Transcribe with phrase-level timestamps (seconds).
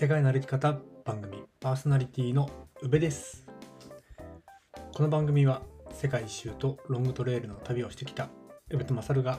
[0.00, 2.48] 世界の歩き方番組パーソナリティの
[2.80, 3.46] 宇部です。
[4.94, 5.60] この番組は
[5.92, 8.30] 世界一周とロングトレイルの旅をしてきた
[8.70, 9.38] 宇部と勝が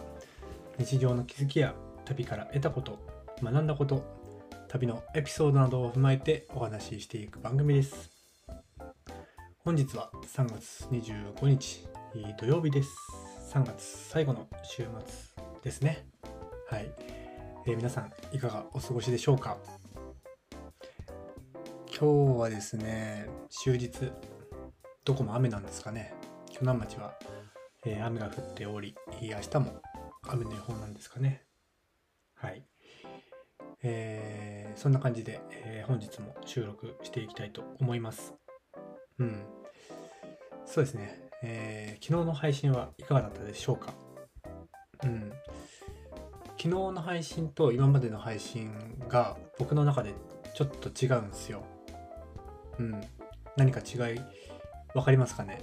[0.78, 1.74] 日常の気づきや
[2.06, 3.00] 旅から得たこと
[3.42, 4.04] 学んだこと
[4.68, 8.12] 旅のエピソードなどを踏まえてお話ししていく番組です。
[9.66, 11.88] 本日は3月25日
[12.40, 12.90] 土曜日です。
[13.52, 16.06] 3月最後の週末ですね。
[16.70, 16.92] はい、
[17.66, 19.58] えー、皆さんいかがお過ごしでしょうか？
[22.02, 24.12] 今日はですね終日
[25.06, 26.16] どこも雨なんですかね。
[26.50, 27.14] 鋸南町は、
[27.86, 29.80] えー、雨が降っており明日も
[30.28, 31.44] 雨の予報なんですかね。
[32.34, 32.66] はい。
[33.84, 38.34] えー、そんな感じで、えー、本日も収録していきたいと思います。
[39.20, 39.46] うん。
[40.66, 43.94] そうですね、えー、昨日の配信はいかがだったでしょうか。
[45.04, 45.32] うん。
[46.58, 48.74] 昨日の配信と今までの配信
[49.08, 50.16] が僕の中で
[50.56, 51.64] ちょっと違うんですよ。
[52.82, 53.02] うん。
[53.58, 54.20] 何か違い
[54.94, 55.62] 分かりますかね？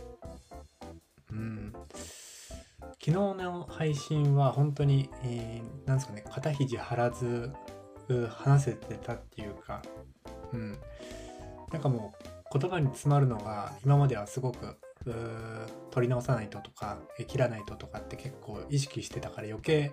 [1.33, 1.73] うん。
[2.81, 7.53] 昨日の配信は本当に、えー、なんですかね、肩肘張らず
[8.31, 9.83] 話せてたっていうか、
[10.53, 10.79] うん。
[11.73, 12.15] なんかも
[12.55, 14.79] う言葉に詰まるのが今まではすごく
[15.91, 19.93] 取り直さないととか切らないととかって結構意識してたから余計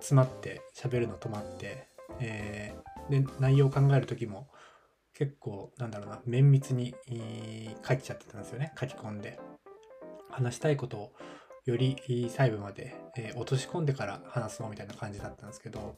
[0.00, 1.88] 詰まって喋るの止まって、
[2.20, 4.48] えー、で内容を考える時も
[5.18, 6.94] 結構なんだろうな綿密に
[7.86, 8.72] 書いちゃってたんですよね。
[8.78, 9.38] 書き込んで。
[10.30, 11.12] 話したいことを
[11.64, 11.96] より
[12.30, 15.96] 細部まで、えー、落とし込んでから話そうみたいな感じだったんですけど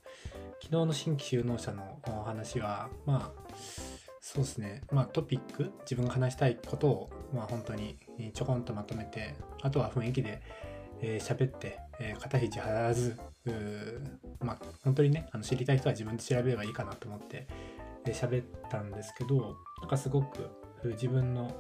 [0.63, 3.55] 昨日の新規就農者の話はまあ
[4.21, 4.83] そうですね。
[4.93, 7.99] まあトピック自分が話したいことをまあ本当に
[8.33, 10.41] ちょこんとまとめてあとは雰囲気で
[11.03, 13.17] えー、喋って、えー、肩肘張らず、
[14.41, 17.47] まあ、本当にね、あの知りたい人は自分で調べればいいかなと思って、
[18.07, 20.51] 喋ったんですけど、なんかすごく
[20.85, 21.51] 自分の、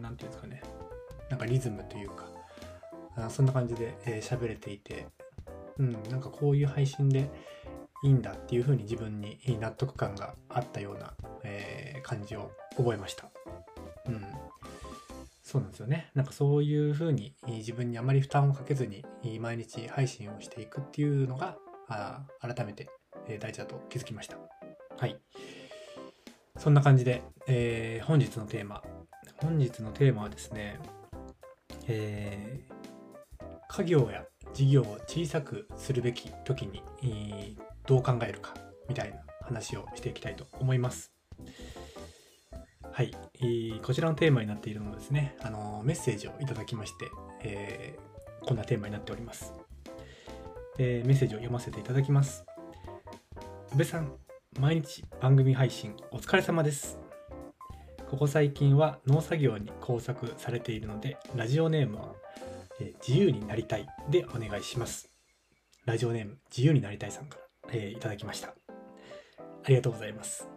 [0.00, 0.62] 何て言うんですかね、
[1.28, 2.26] なんかリズムというか、
[3.16, 5.06] あそんな感じで喋、えー、れていて、
[5.78, 7.30] うん、なんかこういう配信で
[8.02, 11.14] いいんだっていう風に自分に納得感があったような、
[11.44, 13.30] えー、感じを覚えました。
[14.06, 14.24] うん。
[15.42, 16.10] そうなんですよね。
[16.14, 19.04] なんかそういうふうに自分にあまり負担をかけずに
[19.40, 21.56] 毎日配信をしていくっていうのが
[21.88, 22.88] あ改めて
[23.40, 24.38] 大事だと気づきました。
[24.96, 25.18] はい。
[26.60, 28.82] そんな感じで、えー、本日のテーマ。
[29.38, 30.78] 本日のテーマはですね、
[31.88, 37.56] えー、家業や事業を小さくするべき時に
[37.86, 38.52] どう考えるか
[38.90, 41.10] みたいな話をしていきたいと思います。
[42.92, 47.10] はい、えー、こちらのテーマになっているのですね、あのメッセージをいただきまして、
[47.42, 49.54] えー、こんなテーマになっております、
[50.78, 52.44] えー、メッセージを読ませていただきます。
[53.72, 54.12] 宇部さん、
[54.58, 56.98] 毎日番組配信お疲れ様です。
[58.10, 62.14] ここ最近は農作業に工作されているので、ラジオネームは、
[62.80, 65.08] え自由になりたいでお願いします。
[65.86, 67.38] ラジオネーム自由になりたいさんか
[67.68, 68.48] ら、えいただきました。
[68.48, 70.48] ありがとうございます。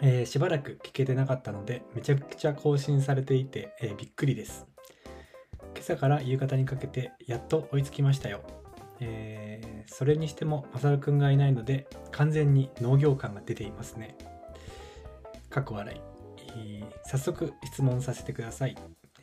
[0.00, 4.68] えー、しばらく聞けてなかったのでめちゃくちゃ更新されていて、え、びっくりです
[5.74, 8.42] 今朝から夕方にかけてやっと追いつきましたよ、
[9.00, 14.16] えー、それにしてもまさるくんがいないので完全に農業感が出ていますね。
[15.50, 16.00] かっこ笑い、
[16.56, 18.76] えー、早速質問させてください、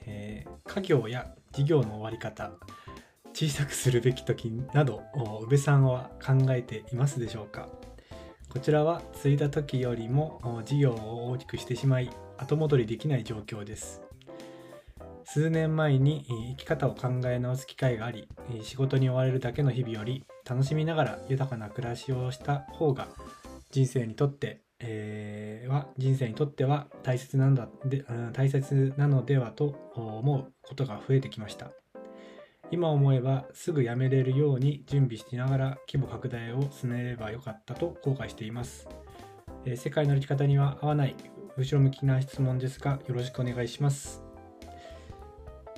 [0.05, 2.51] えー、家業や事業の終わり方
[3.33, 5.03] 小さくするべき時など
[5.43, 7.67] 宇部さんは考えていますでしょうか？
[8.49, 14.01] こちらは継いだ時よりも事業を大きくしてしまい後戻りできない状況です。
[15.25, 18.27] 数年前に生き方を考え直す機会があり
[18.61, 23.07] 仕事に追われるだけの日々より楽しみながら豊かな暮らしをした方が
[23.71, 24.61] 人生にとって、
[25.67, 31.71] は人生にとっては大切なのだで大切なのではと思うことが増えてきました
[32.71, 38.87] 今思えばすぐ辞めれるように準備しながら規模拡大を進めればよかったと後悔しています。
[39.75, 41.15] 世界の歩き方には合わない
[41.57, 44.24] 後ろ向きな質問ですがよろしくお願いします。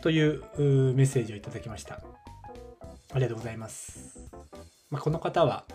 [0.01, 0.41] という
[0.93, 2.01] メッセージをいただきました。
[3.13, 4.29] ありがとうございます。
[4.89, 5.65] まあ、この方は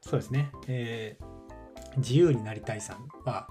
[0.00, 3.48] そうですね、えー、自由になりたいさんは、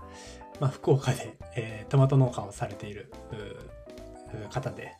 [0.59, 3.11] まあ、福岡で、えー、トマト農家をされている
[4.49, 4.93] 方で、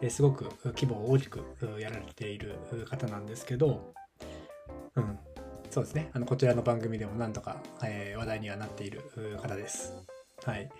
[0.00, 1.44] えすごく規模を大きく
[1.78, 2.58] やられている
[2.88, 3.94] 方なんですけど、
[4.96, 5.18] うん、
[5.70, 6.10] そうですね。
[6.12, 9.02] あの、こちらの番組でも何とか、えー、話題にはなっている
[9.40, 9.94] 方です。
[10.44, 10.70] はい。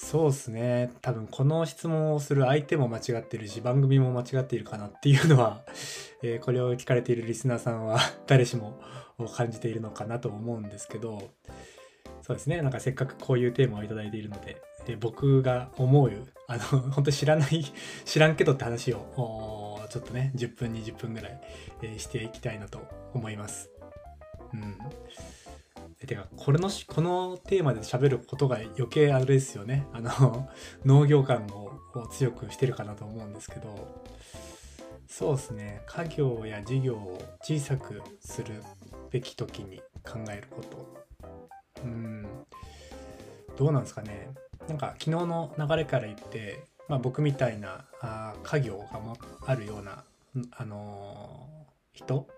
[0.00, 0.92] そうですね。
[1.02, 5.62] 多分この質問をする相手も間違ってるし、番組も間違っているかなっていうのは、
[6.22, 7.98] えーこれを聞かれているリスナーさんは
[8.28, 8.80] 誰しも
[9.34, 11.30] 感じているのかなと思うんですけど、
[12.22, 12.62] そうですね。
[12.62, 16.12] なんかせっかくこういうテーマをいいているので、えー僕が思う、
[16.46, 16.60] あの、
[16.94, 17.64] 本当知らない、
[18.04, 21.40] 知らんけどって話を、ちょっとね、10分、20分ぐらい、
[21.82, 22.80] えーしていきたいなと
[23.14, 23.68] 思います。
[24.54, 24.78] うん。
[26.06, 29.86] てか、これのし、このテーマで喋ることが余計あれですよね。
[29.92, 30.48] あの、
[30.84, 34.04] 農業感を強くしてるかなと思うんですけど、
[35.08, 35.82] そうですね。
[35.86, 38.62] 家業や事業を小さくする
[39.10, 41.06] べき時に考えること。
[41.82, 42.26] うん。
[43.56, 44.30] どうなんですかね。
[44.68, 50.04] なんか昨日の流れから言って、まあ僕みたいなあ家業がもあるような、
[50.52, 51.58] あのー
[51.98, 52.28] 人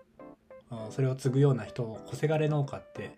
[0.89, 3.11] それを継ぐような人を小せがれ農家って、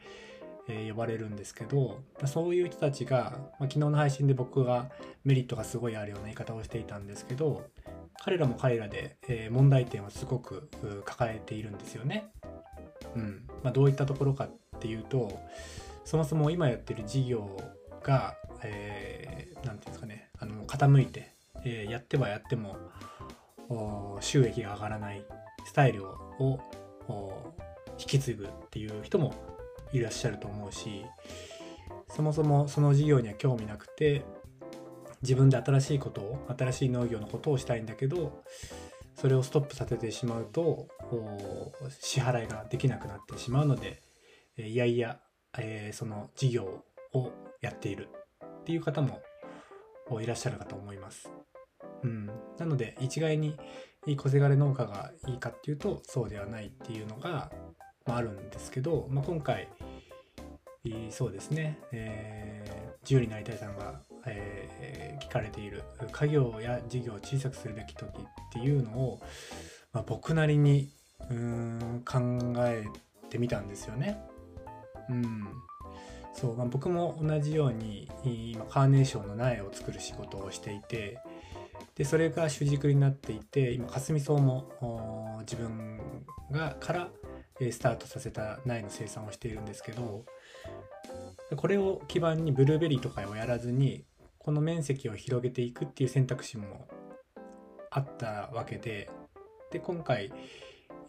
[0.67, 4.89] えー呼ばれるんですけどそういう人たちが、まあ、昨日の配信で僕が
[5.23, 7.63] メリットがすごいあるような言い方をしていたんですけど
[8.23, 10.69] 彼らも彼らで、えー問題点をすごく
[11.05, 12.29] 抱えているんですよね。
[13.15, 14.49] うんまあ、どういったところかっ
[14.79, 15.39] ていうと
[16.05, 17.57] そもそも今やってる事業
[18.01, 21.33] が何、えーていうんですかねあの傾いて、
[21.65, 22.77] えーやってはやっても
[24.19, 25.25] 収益が上がらない
[25.65, 26.59] スタイルを
[27.99, 29.33] 引き継ぐっていう人も
[29.93, 31.05] いらっしゃると思うし
[32.09, 34.25] そもそもその事業には興味なくて
[35.21, 38.43] 自分で新しいことを新しい農業のことをしたいんだけど
[39.15, 44.01] それをストップさせてしまうとお支払いができなくなってしまうので
[44.57, 45.19] いやいや、
[45.57, 47.31] えーその事業を
[47.61, 48.09] やっている
[48.63, 49.21] っていう方も
[50.21, 51.31] いらっしゃるかと思います。
[52.03, 52.25] うん、
[52.57, 53.55] なので一概に
[54.05, 57.51] いい小せがれ農家がいいかっていうとそうではないっていうのが、
[58.05, 59.67] あ、あるんですけど、まあ、今回
[61.09, 68.11] そうですね、えー自由になりたいさんが、えー聞かれている家業や事業を小さくするべき時っ
[68.51, 69.19] ていうのを、
[69.91, 70.89] まあ、僕なりに
[71.29, 72.85] うーん考え
[73.29, 74.19] てみたんですよね。
[75.09, 75.43] うん
[76.33, 81.19] そうまあ、僕も同じように今カーネーションの苗を作る仕事をしていて
[81.95, 85.99] でそれが主軸になっていて今かすみ草も自分
[86.51, 87.09] がから
[87.59, 90.25] えースタートさせた苗の生産をしているんですけど
[91.55, 94.05] これを基盤にブルーベリーとかをやらずに
[94.39, 96.87] この面積を広げていくっていう選択肢も
[97.91, 99.09] あったわけで
[99.71, 100.31] で今回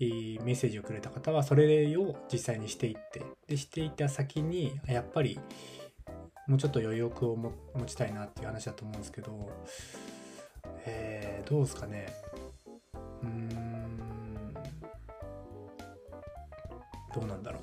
[0.01, 5.39] メッセージをくれた方はそれを実際にしていってでしていた先にやっぱり
[6.47, 7.53] もうちょっと余力を持
[7.87, 9.51] ちたいなっていう話だと思うんですけど、
[10.87, 12.07] えーどうですかね。
[13.23, 14.55] うーん。
[17.15, 17.63] どうなんだろう。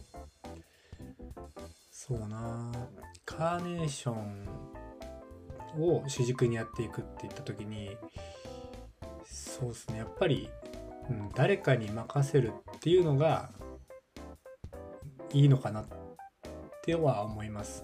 [1.91, 2.71] そうな。
[3.25, 4.47] カーネーション
[5.79, 7.97] を主軸にやっていくって言った時に
[9.25, 9.99] そうですね。
[9.99, 10.49] やっぱり
[11.09, 13.49] うん、誰かに任せるっていうのが
[15.33, 15.85] いいのかなっ
[16.81, 17.83] ては思います。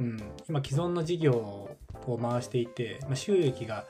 [0.00, 3.86] うん、今既存の事業を回していて、まあ、収益が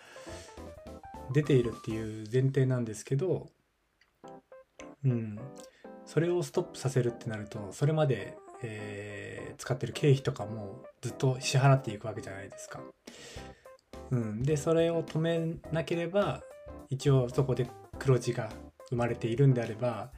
[1.36, 3.48] 出ているっていう前提なんですけど、
[5.04, 5.38] うん、
[6.06, 12.80] それをストップさせるってなるとそれまで、えー使ってる経費とかもずっと支払っていくわけじゃないですか。
[14.10, 16.42] うん、でそれを止めなければ
[16.90, 17.66] 一応そこで
[17.98, 18.50] 黒字が
[18.90, 20.12] 生まれているんであれば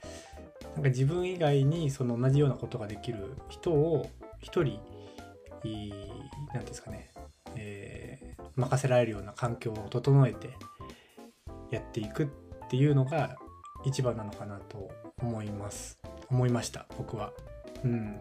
[0.75, 4.11] なんか自分以外にその同じようなことができる人を
[4.41, 4.81] 一人
[5.63, 7.13] いいなんていうんですかね、
[7.55, 10.51] えー任せられるような環境を整えて
[11.71, 12.29] やっていくっ
[12.69, 13.37] ていうのが
[13.85, 15.99] 一番なのかなと思います。
[16.31, 17.33] 思いました僕は。
[17.85, 18.21] うん。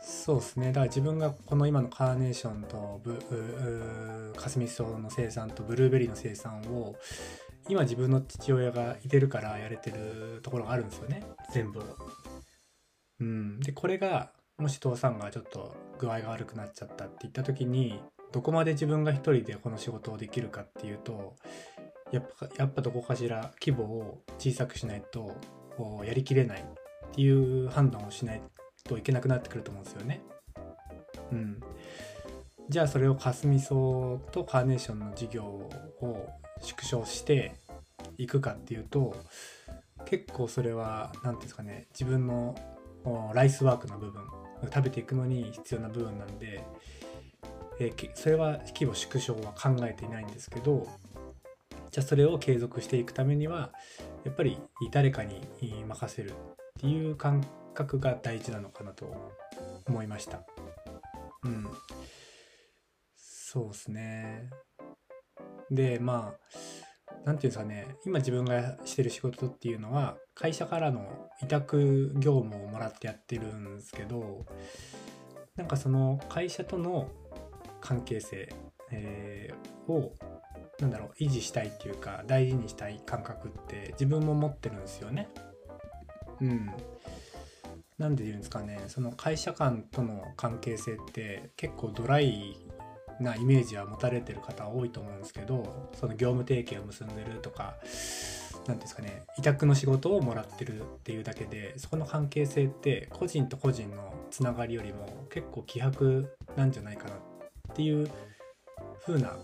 [0.00, 0.66] そうですね。
[0.68, 3.14] だから自分がこの今のカーネーションとブう
[4.30, 6.94] うカスミソウの生産とブルーベリーの生産を
[7.68, 11.22] 今自分の父親がいてるからやれてるところがあるんですよね。
[11.52, 11.82] 全部。
[13.18, 18.00] うん、でこれがもし父さんがちょっと具合が悪くなっちゃったって言った時に
[18.32, 21.36] どこまで自分が一人でこの仕事をできるかっていうと
[22.12, 25.36] やっぱやっぱどこかしら規模を小さくしないと
[26.04, 26.64] やりきれないっ
[27.12, 28.42] ていう判断をしない
[28.84, 30.20] といけなくなってくると思うんですよね。
[31.32, 31.60] うん、
[32.68, 33.70] じゃあそれをかすみ草
[34.30, 36.28] とカーネーションの事業を
[36.60, 37.54] 縮小して
[38.16, 39.16] いくかっていうと
[40.04, 42.54] 結構それは何ていうんですかね自分の
[43.34, 44.22] ライスワークの部分
[44.72, 46.64] 食べていくのに必要な部分なんで、
[47.78, 50.86] えーそれは規模縮小は考えていないんですけど
[51.90, 53.72] じゃあそれを継続していくためには
[54.24, 54.58] やっぱり
[54.92, 55.40] 誰かに
[55.86, 56.34] 任せるっ
[56.80, 59.06] ていう感覚が大事なのかなと
[59.86, 60.44] 思いました。
[61.44, 61.66] うん、
[63.16, 64.50] そうですね。
[65.70, 74.46] で、まあ、なんていうんですかね、今自分がしてる仕事っていうのは、会社からの委託業務をもらってやってるんですけど、
[75.56, 77.10] なんかその会社との
[77.80, 78.52] 関係性、
[78.90, 80.12] えーを、
[80.80, 85.28] なんだろう、維持したいっていうか、大事にしたい感覚って自分も持ってるんですよね。
[86.40, 86.70] うん。
[87.98, 92.56] なんで言うんですかね、その会社間との関係性って結構ドライ
[93.20, 97.76] なイメージは持たれてる方多いと思うんですけどその業務提携を結んでるとか
[98.66, 107.18] 何ですかね委託の仕事をもらってるっていうだけでそこの関係性って個人と個人のつながりよりも結構希薄なんじゃないかなっ
[107.74, 108.10] ていう
[109.04, 109.36] 風な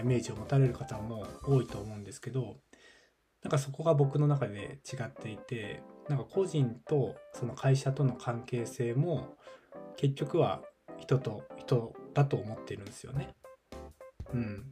[0.00, 2.56] イメージを持たれる方も多いと思うんですけど
[3.42, 9.36] なんかそこが僕の中で違っていてなんか個人とその会社との関係性も
[9.96, 10.62] 結局は
[10.98, 13.34] 人と人だと思っているんですよね。
[14.34, 14.70] うん。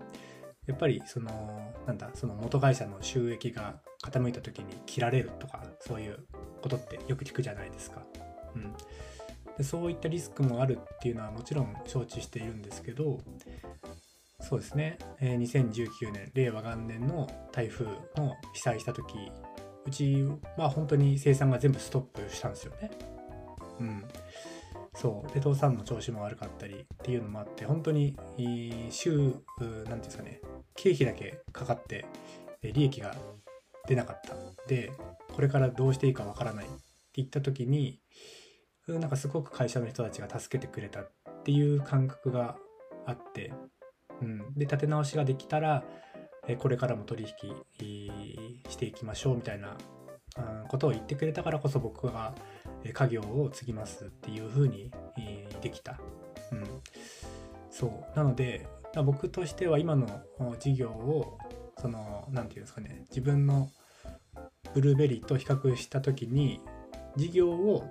[0.67, 6.27] やっぱりそのなんだその元会社の収益が傾いた時に切られるとかそういう
[6.61, 8.03] ことってよく聞くじゃないですか。
[8.55, 8.75] うん、
[9.57, 13.19] でそういったリスクもあるっていうのはもちろん承知しているんですけど
[14.49, 17.85] そうですね、えー、2019年令和元年の台風
[18.17, 19.15] の被災した時
[19.85, 20.25] うち
[20.57, 22.91] は本当に生産が全部ストップしたんですよね。
[23.81, 24.05] うん、
[24.95, 25.35] そう。
[25.35, 28.17] で倒産の調子も悪かったりっていうのもあって本当に
[28.91, 30.41] 週何て言うんですかね。
[30.75, 32.07] 経費だけかかって
[32.63, 33.15] 利益が
[33.87, 34.35] 出なかった。
[34.67, 34.93] で
[35.35, 36.75] これからどうしていいかわからないって
[37.17, 38.01] 言った時に
[38.87, 41.13] なんかすごく会社の人たちが助けてくれたっ
[41.45, 42.57] ていう感覚が
[43.07, 43.53] あって、
[44.23, 45.85] うん、で立て直しができたら
[46.59, 47.55] これからも取引
[48.69, 49.77] していきましょうみたいな
[50.69, 52.35] ことを言ってくれたからこそ僕が
[52.93, 54.91] 家業を継ぎますっていう風に
[55.61, 55.99] できた。
[56.53, 56.65] うん。
[57.71, 58.17] そう。
[58.17, 58.67] なので、
[59.05, 60.07] 僕としては今の
[60.59, 61.39] 事業を、
[61.79, 63.69] その、何て言うんですかね、自分の
[64.75, 66.61] ブルーベリーと比較した時に、
[67.17, 67.85] 事業を、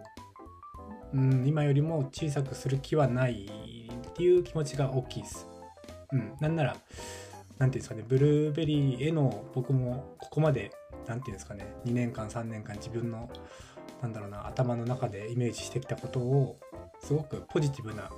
[1.13, 3.49] うん、今よりも小さくする気はない
[4.09, 5.47] っていう気持ちが大きいです。
[6.11, 6.35] うん。
[6.39, 6.83] なんなら、何て
[7.57, 10.71] 言うんですかね、ブルーベリーへの僕もここまで、
[11.07, 13.29] 何て言うんですかね、2年間3年間自分の
[14.01, 16.59] なんだろうな頭の中でイメージしてきたことを
[17.01, 18.09] すごくポジティブな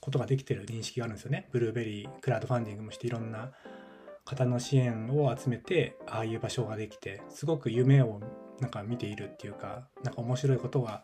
[0.00, 1.48] ことができてる認識があるんですよね。
[1.52, 3.52] ブルーベリークラウドファンディングもしていろんな
[4.24, 8.20] 方の支援を集めてああいう場所ができてすごく夢を
[8.60, 11.02] なんか見ているっていうかなんか面白いことが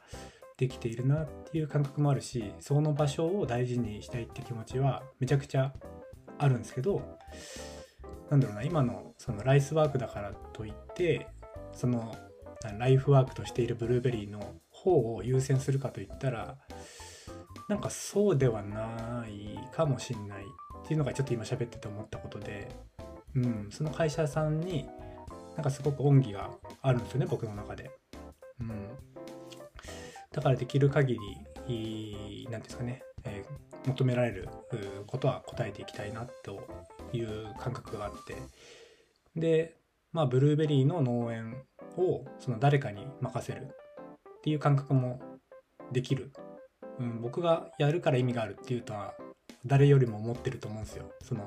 [0.57, 5.73] できているなっていう感覚もあるしその場所を大事にしたいって気持ちはめちゃくちゃ
[6.39, 7.19] あるんですけど
[8.31, 11.27] なんだろうな今のそのライスワークだからといって
[11.73, 12.15] その
[12.79, 16.57] ライフワークとしているブルーベリーの方を優先するかといったら
[17.69, 22.69] なんかそうではないかもしんないっていうのがちょっと今喋ってて思ったことで、
[23.37, 24.87] うん、その会社さんに
[25.55, 26.51] なんかすごく恩義が
[26.83, 27.91] あるんですよね僕の中で。
[28.61, 28.89] うん、
[30.33, 31.17] だからできる限
[31.69, 33.45] り何て言うんですかね、え、
[33.87, 34.49] 求められる
[35.07, 36.61] ことは答えていきたいなと
[37.13, 38.37] いう感覚があって。
[39.37, 39.77] で
[40.13, 41.63] まあブルーベリーの農園
[41.97, 45.21] をその誰かに任せるっていう感覚も
[45.93, 46.33] できる、
[46.99, 49.15] うん、僕がやるから意味があるっていうとは
[49.67, 51.13] 誰よりも思ってると思うんですよ。
[51.23, 51.47] その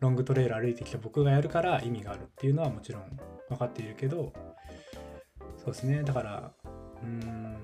[0.00, 4.32] ロングトレイル歩いてきた僕がやるから意味があるっていうのはもちろん分かっているけど。
[5.56, 6.02] そうですね。
[6.02, 6.52] だから
[7.02, 7.56] うん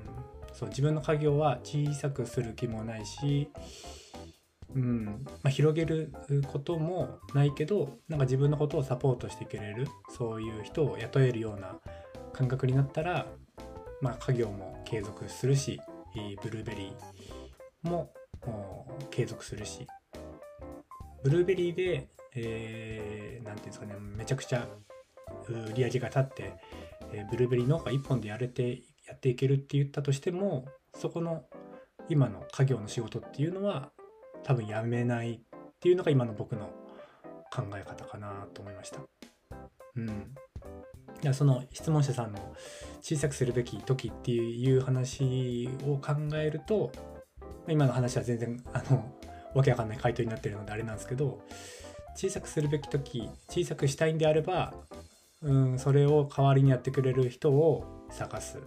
[0.58, 3.50] そう自分の家業は小さくする気もないし
[4.74, 6.12] うんまあ、広げる
[6.52, 11.78] こともないけどなんか自分のことをサポートしてくれるそういう人を雇えるような
[12.32, 13.26] 感覚になったら、
[14.02, 15.80] まあ、家業も継続するし
[16.42, 18.12] ブルーベリーも
[19.10, 19.86] 継続するし。
[21.22, 24.68] ブルーベリーで何、えー、て言うんですかねめちゃくちゃ
[25.48, 26.52] 売り上げが立って、
[27.12, 31.44] えー、ブルーベリー農家1本でやれていやっていけるって言ったとしてもそこの
[32.08, 33.90] 今の家業の仕事っていうのは
[34.44, 35.38] 多分やめないっ
[35.80, 36.70] ていうのが今の僕の
[37.52, 39.00] 考え方かなと思いました。
[39.96, 40.34] うん。
[41.22, 42.54] いやその質問者さんの
[43.00, 46.92] 小さくするべき時っていう話を考えると
[47.68, 49.12] 今の話は全然あの
[49.54, 51.40] わけわかんない回答になってるのであれなんですけど
[52.14, 54.74] 小さくするべき時小さくしたいんであれば、
[55.42, 58.58] うん、それを代わりにやってくれる人を探す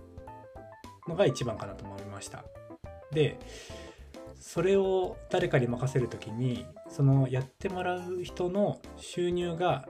[1.10, 2.46] のが一番かなと思いました。
[3.12, 3.38] で
[4.40, 9.88] それを誰かに任せる時にそのやってもらう人の収入が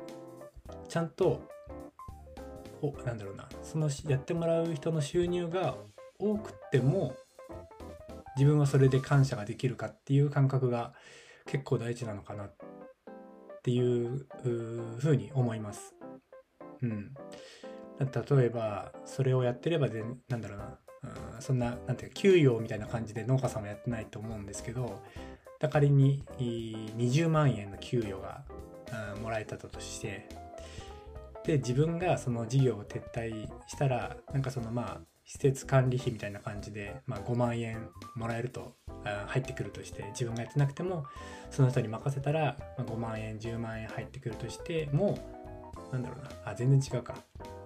[0.88, 1.48] ちゃんと
[2.82, 5.76] おなんだろうなそのやってもらう人の収入が
[6.18, 7.16] 多くても
[8.36, 10.94] 自分はそれで感謝ができるかっていう感覚が
[11.46, 12.56] 結構大事なのかなっ
[13.64, 14.26] ていう
[15.00, 15.96] ふうに思います。
[16.82, 17.14] うん。
[18.00, 25.01] 例えばそれをやってればでなんだろうな、うん、そんななんていうか給与みたいな感じで農家さんもやってないと思うんですけど
[25.72, 28.44] 仮に20万円の給与が、
[29.15, 30.29] うん、もらえたとして
[31.46, 38.74] で自分がその事業を撤退したらなんかそのまあ施設管理費みたいな感じで、まあ、5万円もらえると
[39.27, 41.06] 入ってくるとして自分がやってなくても
[41.51, 45.20] その人に任せたら5万円10万円入ってくるとしても
[45.91, 47.15] なんだろうなあ全然違うか。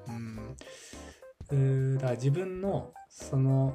[0.09, 3.73] うんだから自分のその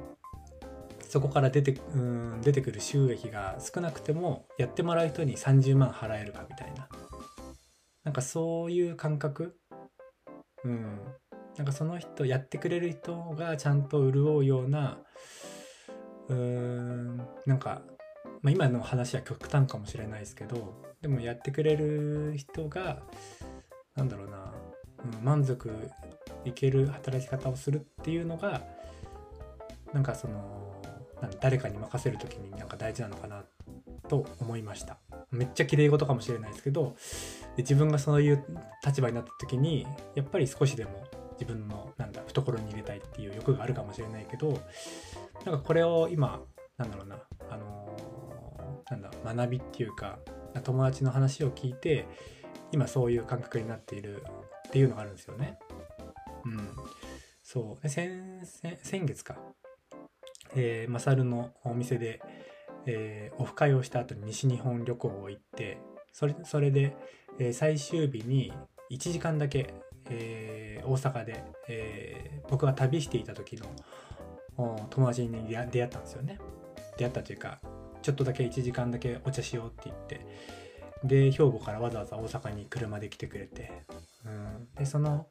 [1.07, 6.87] そこから出てうん出てくる収益が少なくてもやってもらう人に30万払えるかみたいな。
[8.03, 9.57] なんかそういう感覚。
[10.63, 10.99] うん。
[11.57, 14.97] なんかその人やってくれる人がちゃんと潤うような
[16.29, 17.81] うーんなんか、
[18.41, 23.01] まあ、今の話は極端かもしれないですけどでもやってくれる人が
[23.95, 24.53] なんだろうな、
[25.17, 25.69] うん、満足
[26.45, 28.61] いける働き方をするっていうのが
[29.93, 30.81] なんかその
[31.21, 33.43] なん誰かに任せる時になんか大事なのかな
[34.07, 34.97] と思いました。
[35.31, 36.95] めっちゃ綺麗事かもしれないですけど
[37.55, 38.43] で自分がそういう
[38.83, 41.03] 立場になった時にやっぱり少しでも
[41.39, 44.59] 自分のなんだ懐に入れたいっていう欲があるかもしれないけど
[45.45, 46.41] なんかこれを今
[46.77, 47.19] なんだろうな
[47.49, 50.17] あのー、なんだ学びっていうか
[50.63, 52.07] 友達の話を聞いて
[52.71, 54.23] 今そういう感覚になっている
[54.67, 55.57] っていうのがあるんですよね。
[56.45, 56.69] うん、
[57.43, 57.83] そう。
[57.83, 58.09] で先
[58.83, 59.37] 先月か、
[60.55, 62.21] えー、マサルのお店で、
[62.85, 65.79] えー、オフ会をした後に西日本旅行を行って
[66.11, 66.95] それそれで、
[67.39, 68.53] えー、最終日に
[68.91, 69.73] 1時間だけ、
[70.09, 73.55] えー、大阪で、えー、僕が旅していた時
[74.57, 76.37] の友達に出会ったんですよね。
[76.97, 77.59] 出会ったというか
[78.01, 80.25] ちょっとだけ1時間だけお茶しようって言って
[81.03, 83.71] で兵庫からわざわざ大阪に車で来てくれて、
[84.25, 85.27] うん、でその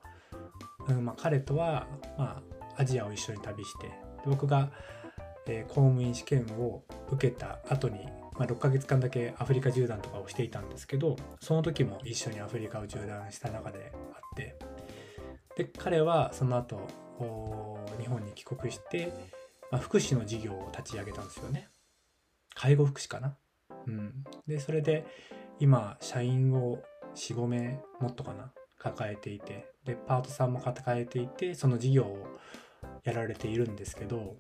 [0.89, 2.43] うんまあ、彼とは、ま
[2.77, 3.91] あ、アジアを一緒に旅して
[4.27, 4.71] 僕が、
[5.49, 8.05] えー、公務員試験を受けた後に、
[8.39, 14.57] まあ、6ヶ月間だけアフリカ縦断とかをしていたんですけどその時も一緒にアフリカを縦断した中であって
[15.57, 16.87] で彼はその後
[18.01, 19.13] 日本に帰国して、
[19.73, 21.69] まあ、福祉の事業を立ち上げたんですよね。
[22.55, 23.37] 介護福祉かな。
[23.87, 24.25] うん。
[24.47, 25.05] でそれで
[25.59, 26.79] 今社員を
[27.17, 32.39] 45名もっとかな抱えていてでパートさんも抱えていてその事業を
[33.03, 34.37] やられているんですけど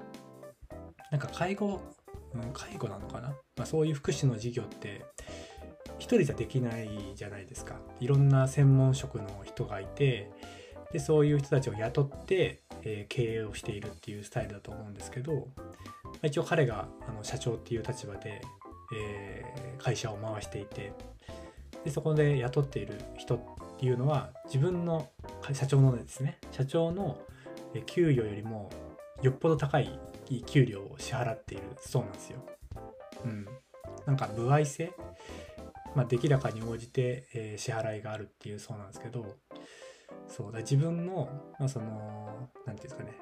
[1.10, 1.80] なんか介護、
[2.34, 5.04] うん、介護なのかな、まあ、そういう福祉の事業って
[5.98, 7.76] 一人じゃできないじゃないですか。
[8.00, 10.30] いろんな専門職の人がいて
[10.92, 15.40] でそういう人たちを雇って、えー、経営をしているっていうスタイルだと思うんですけど、ま
[16.22, 18.40] あ、一応彼があの社長っていう立場で、
[18.94, 20.92] えー、会社を回していて
[21.84, 23.40] でそこで雇っている人っ
[23.78, 25.10] ていうのは自分の
[25.52, 27.18] 社長のですね社長の
[27.86, 28.70] 給与よりも
[29.22, 29.98] よっぽど高い
[30.46, 32.44] 給料を支払っているそうなんですよ。
[33.24, 33.46] うん、
[34.06, 34.92] なんか歩合制、
[35.94, 39.36] まあ、出来高に応じて、えー、支払いがあるっていうそうなんですけど
[40.28, 43.16] そうだ自分の、まあ、その何て言うんですかね、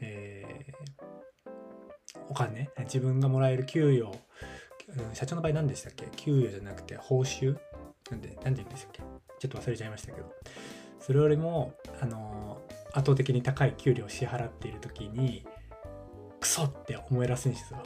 [0.00, 4.16] えー、お金自分がもらえる給与、
[4.96, 6.06] うん、社長の場合何でしたっけ？
[6.16, 7.56] 給与じゃなくて報酬？
[8.10, 9.02] なんで何て言うんでしたっけ？
[9.38, 10.32] ちょっと忘れちゃいましたけど。
[11.00, 15.44] それよりもあの圧倒的に高い給料を支払っている時に
[16.42, 17.80] クソって思いらすんですよ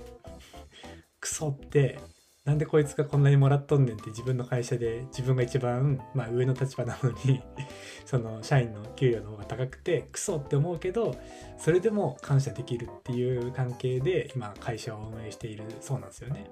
[1.21, 2.01] クソって
[2.47, 7.43] なんでこいつがこんなにもらっとんねんって自分の会社で自分が一番、まあ、上の立場なのに
[8.07, 11.15] その社員の給料の方が高くてクソって思うけど
[11.59, 16.51] それでも感謝できるっていう関係で今会社を運営しているそうなんですよね。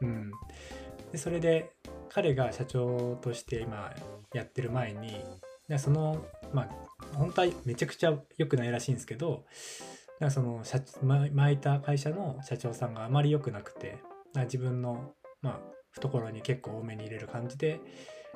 [0.00, 0.30] うん、
[1.12, 1.72] でそれで
[2.08, 3.92] 彼が社長として今
[4.32, 5.20] やってる前に
[5.68, 9.44] でそのまあ本当はめちゃくちゃ良くないらしいんですけど
[10.20, 13.98] だその社巻いた会社の社長さんがあまり良くなくて
[14.34, 15.60] 自分の、まあ、
[15.92, 17.80] 懐に結構多めに入れる感じで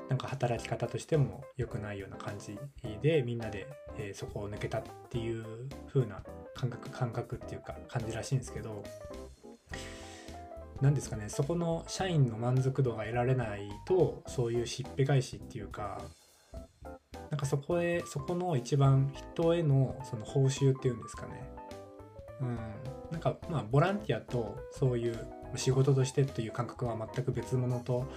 [0.09, 2.59] なんか働き方としても良くないような感じ
[3.03, 3.67] でみんなで、
[3.99, 5.45] えー、そこを抜けたっていう
[5.93, 6.23] 風な
[6.55, 8.83] 感覚感覚っていうか感じらしいんですけど
[10.81, 16.03] 何ですかねそこの社員の満足度が得られないとそういうしっぺ返しっていうか
[17.31, 21.53] なんかそこへそこの一番人へのその報酬っていうんですかね
[22.43, 22.59] うん。
[23.11, 25.27] なんかまあボランティアとそういう
[25.57, 28.11] 仕事としてという感覚は全く別物と、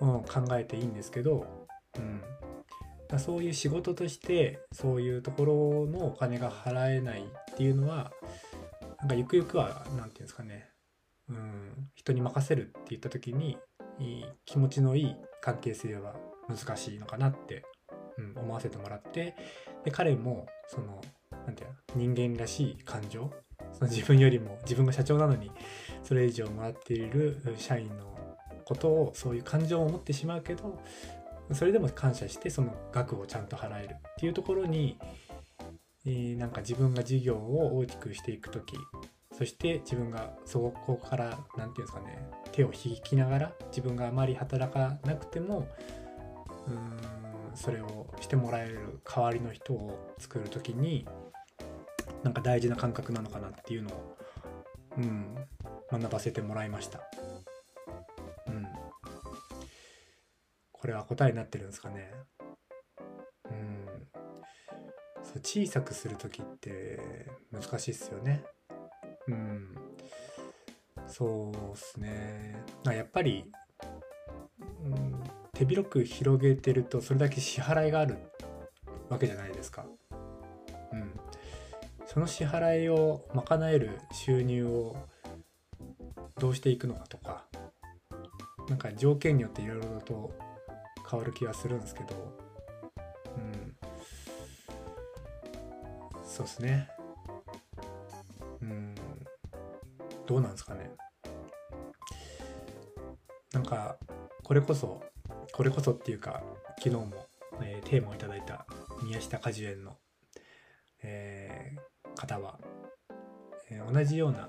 [0.00, 1.46] うん、考えていいんですけど、
[1.96, 2.22] うん、
[3.08, 8.12] だそういう仕事としてそういうところのお金が払えないっていうのは
[9.00, 10.68] なんかゆくゆくは何て言うんですかね。
[11.28, 13.58] うん、人に任せるって言った時に
[14.44, 16.14] 気持ちのいい関係性は
[16.48, 17.64] 難しいのかなって、
[18.18, 19.34] うん、思わせてもらって
[19.84, 21.00] で彼もその
[21.46, 23.30] なんて人間らしい感情？
[23.72, 25.50] その自分よりも自分が社長なのに
[26.02, 28.18] それ以上もらっている社員の
[28.64, 30.80] ことをそういう感情を持ってしまうけど
[31.52, 34.98] それでも感謝してその額をちゃんと払えるっていうところに、
[36.04, 38.76] えーなんか自分が事業を大きくしていく時
[39.36, 45.66] そして自分がそこから何て言うんですかね手を引きながら自分があまり働かなくても
[46.66, 51.06] うーんそれをしてもらえる代わりの人を作る時に
[52.22, 54.16] なんか大事な感覚なのかなっていうのを、
[54.96, 55.34] うん、
[55.90, 57.00] 学ばせてもらいました。
[58.46, 58.66] うん、
[60.70, 62.12] これは答えになってるんですかね。
[63.50, 63.86] うん、
[65.22, 68.44] そう小さくする時って難しいっすよね。
[69.28, 69.76] うん、
[71.06, 72.64] そうっすね。
[72.86, 73.50] あやっぱり、
[74.84, 78.16] うん、手広く広げてるとそれだけ支払いがある
[79.08, 79.86] わけじゃないですか。
[82.12, 84.94] その支払いを賄える収入を
[86.38, 87.44] どうしていくのかとか
[88.68, 90.30] なんか条件によっていろいろと
[91.10, 92.08] 変わる気がするんですけど、
[93.36, 93.76] うん、
[96.22, 96.88] そうですね。
[98.60, 98.94] うん、
[100.26, 100.90] どうなんですかね。
[103.54, 103.96] なんか
[104.42, 105.02] これこそ
[105.52, 106.42] これこそっていうか
[106.78, 107.12] 昨日も、
[107.62, 108.66] えーテーマをいただいた
[109.02, 109.96] 宮下果樹園の、
[112.22, 112.58] 方は、
[113.70, 114.48] えー同じような、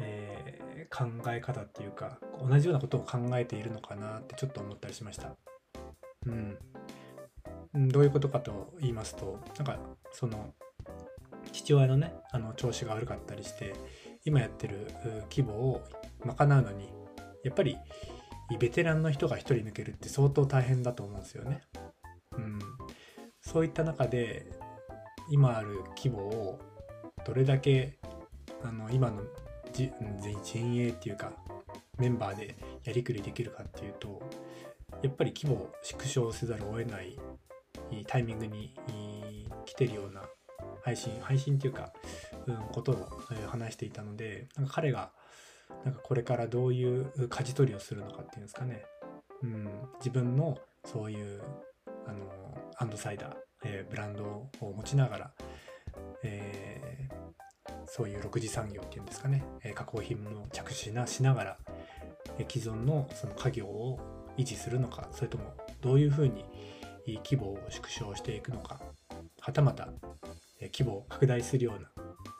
[0.00, 5.36] えー考え方っていうか同じようなことを考えているのかなってちょっと思ったりしました。
[6.26, 6.30] う
[7.78, 9.78] ん、どういうことかと言いますとなんか
[10.12, 10.54] その
[11.52, 13.74] 父親のねあの調子が悪かったりして
[14.24, 14.88] 今やってる
[15.30, 15.82] 規模を
[16.24, 16.90] 賄うのに
[17.44, 17.76] やっぱり
[18.58, 21.62] ベテランの人が1人抜けるって相当大変だと思うんですよね。
[22.36, 22.58] うん、
[23.40, 24.57] そういった中で
[25.30, 26.58] 今ある規模を
[27.24, 27.98] どれだけ
[28.62, 29.22] あの今の
[29.72, 31.32] じうん陣営っていうか
[31.98, 34.22] メンバーでやりくりできるかっていうと
[35.02, 37.18] やっぱり規模を縮小せざるを得ない
[38.06, 38.74] タイミングに
[39.64, 40.22] 来てるような
[40.82, 41.92] 配信配信っていうか、
[42.46, 43.08] うん、ことを
[43.48, 45.10] 話していたのでなんか彼が
[45.84, 48.84] なんかこれからどういう舵取りをするのかっていうんですかね、
[49.42, 51.42] うん、自分のそういう
[52.06, 52.26] あの
[52.78, 55.30] アンドサイダー、えーブランドを持ちながら、
[56.22, 57.28] えー
[57.86, 61.58] そういう6次産業っていうんですかね、え加工品も着手なしながら、
[62.38, 63.98] え既存のその家業を
[64.36, 66.44] 維持するのかそれともどういうふうに
[67.24, 68.80] 規模を縮小していくのか
[69.40, 69.88] はたまた、
[70.60, 71.90] え規模を拡大するような、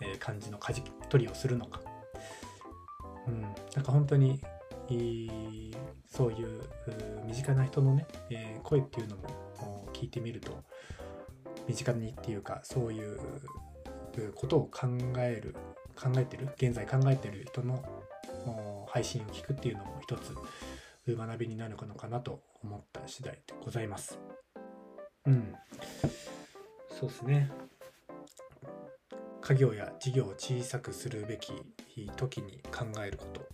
[0.02, 1.80] え感じの舵取りをするのか、
[3.26, 3.52] うん、なん
[3.84, 4.40] か本当に
[6.10, 6.62] そういう
[7.26, 10.62] 身近な人のね、え声っていうのも聞いてみると
[11.68, 13.20] 身近にっていうかそういう
[14.34, 15.54] ことを考える
[15.94, 17.84] 考えてる現在考えてる人の
[18.88, 20.34] 配信を聞くっていうのも一つ
[21.06, 24.18] 学びになるのかなと思った次第でございます。
[25.26, 25.54] うん、
[26.98, 27.50] そうですね。
[29.40, 31.52] 家業や事業を小さくするべき
[32.16, 33.46] 時に考えること。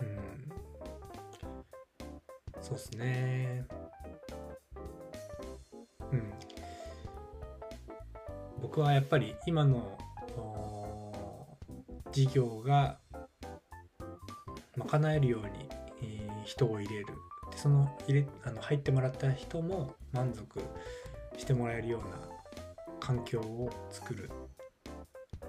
[0.00, 0.48] うん、
[2.60, 3.64] そうですね。
[6.16, 6.32] うん。
[8.62, 9.98] 僕はやっぱり今の
[12.12, 12.98] 事業が
[14.76, 15.68] 賄えるように、
[16.44, 17.06] 人を入れる。
[17.50, 20.60] でその入れあの入ってもらった人も満足
[21.36, 22.16] してもらえるような
[23.00, 24.30] 環境を作る。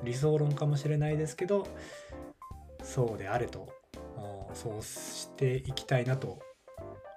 [0.04, 1.68] 理想論かもしれないですけど
[2.84, 3.68] そうであれと
[4.54, 6.40] そうしていきたいなと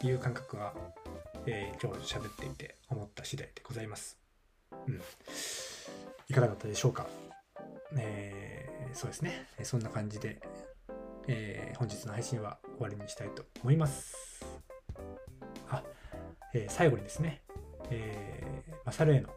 [0.03, 0.75] いう感覚は、
[1.47, 2.80] えー今日喋っていて。
[3.21, 4.19] った次第でございます。
[4.89, 5.01] うん
[6.29, 7.07] いかがだったでしょうか、
[7.97, 9.47] えーそうですね。
[9.63, 10.41] そんな感じで、
[11.29, 14.45] えー本日の配信は終わりにしたいと思います。
[15.69, 15.83] あ、
[16.55, 17.43] えー最後にですね、
[17.91, 19.29] えーマサルへの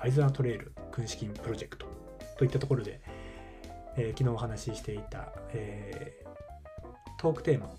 [0.00, 1.86] アリゾナトレイル軍資金プロジェクト
[2.38, 3.00] といったところで、
[3.96, 6.28] えー昨日お話ししていた、えー
[7.20, 7.70] トークテーマ、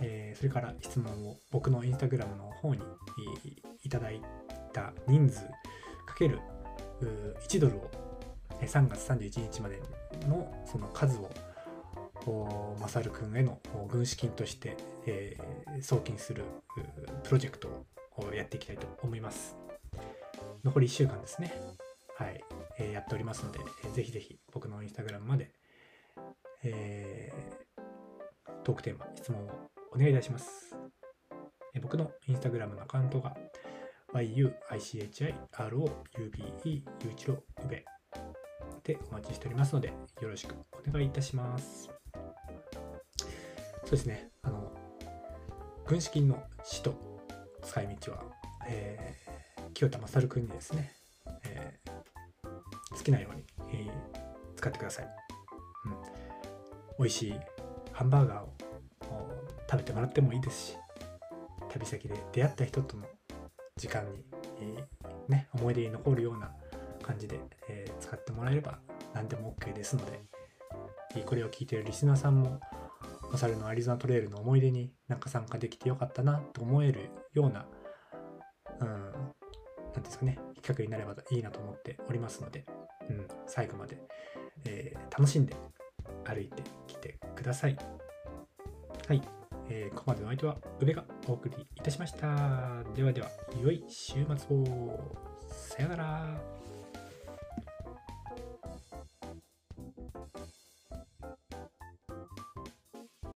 [0.00, 2.80] えーそれから質問を僕のインスタグラムの方に
[3.46, 4.20] いいただい
[4.72, 5.40] た人数
[6.06, 6.40] かける
[7.46, 7.90] 1ドルを
[8.60, 9.80] え3月31日まで
[10.28, 15.50] のその数をマサル君への軍資金として、えー
[15.82, 16.44] 送金する
[17.22, 19.56] プロジェクトをやっていきたいと思います。
[20.62, 21.54] 残り1週間ですね。
[22.18, 22.44] はい、
[22.78, 25.52] えーやっておりますので、えーぜひぜひ僕のインスタグラムまで、
[26.64, 30.76] えートークテーマ、質問をお願いいたします。
[31.72, 33.34] え僕のインスタグラムのアカウントが
[34.14, 34.56] yuichiroube ゆう
[37.12, 37.84] いちろうべ
[38.82, 39.94] でお待ちしておりますので、よ
[40.28, 41.90] ろしくお願いいたします。
[43.84, 44.72] そうですね、あの、
[45.86, 47.20] 軍資金の使と
[47.62, 48.22] 使い道は、
[48.66, 50.92] えー、清田勝君にですね、
[51.44, 51.90] えー
[52.92, 53.92] 好きなように、えー
[54.56, 55.08] 使ってください。
[55.86, 55.92] うん。
[56.98, 57.34] 美味しい
[57.92, 58.52] ハンバーガーを
[59.70, 60.76] 食べてもらってもいいですし、
[61.70, 63.04] 旅先で出会った人との
[63.80, 64.22] 時間に、
[64.60, 66.50] えーね、思い出に残るような
[67.02, 67.40] 感じで、
[67.70, 68.78] えー使ってもらえれば
[69.14, 70.20] 何でも OK ですので、
[71.16, 72.60] えこれを聞いているリスナーさんも、
[73.32, 77.64] お猿のアリゾナトレイルの思い出になんか参加できてよかったなと思えるような、
[78.80, 78.88] うん、
[79.94, 82.66] なんですかね、企画になればいいなと思っておりますので、
[83.08, 84.02] うん、最後まで、
[84.66, 85.54] えー楽しんで
[86.24, 87.78] 歩いてきてください。
[89.08, 89.39] はい。
[89.70, 92.82] えーここまでのお相手は宇部がお送りいたしました。
[92.94, 93.28] ではでは、
[93.62, 94.98] 良い週末を。
[95.48, 96.60] さよなら。